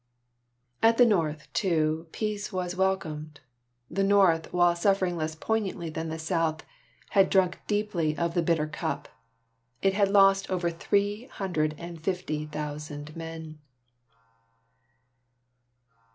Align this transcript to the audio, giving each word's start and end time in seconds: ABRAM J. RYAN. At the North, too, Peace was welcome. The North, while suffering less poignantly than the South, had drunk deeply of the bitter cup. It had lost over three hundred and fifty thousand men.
ABRAM 0.81 0.81
J. 0.81 0.87
RYAN. 0.87 0.91
At 0.93 0.97
the 0.97 1.05
North, 1.05 1.53
too, 1.53 2.07
Peace 2.11 2.51
was 2.51 2.75
welcome. 2.75 3.33
The 3.87 4.03
North, 4.03 4.51
while 4.51 4.75
suffering 4.75 5.15
less 5.15 5.35
poignantly 5.35 5.91
than 5.91 6.09
the 6.09 6.17
South, 6.17 6.63
had 7.11 7.29
drunk 7.29 7.59
deeply 7.67 8.17
of 8.17 8.33
the 8.33 8.41
bitter 8.41 8.65
cup. 8.65 9.07
It 9.83 9.93
had 9.93 10.09
lost 10.09 10.49
over 10.49 10.71
three 10.71 11.25
hundred 11.25 11.75
and 11.77 12.01
fifty 12.03 12.47
thousand 12.47 13.15
men. 13.15 13.59